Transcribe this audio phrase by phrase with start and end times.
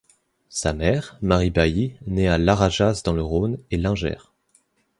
[0.49, 4.33] Sa mère, Marie Bailly, née à Larajasse dans le Rhône, est lingère.